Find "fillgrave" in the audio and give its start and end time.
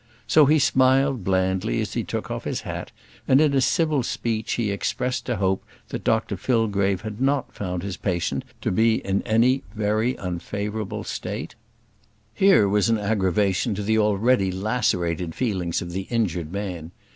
6.37-7.01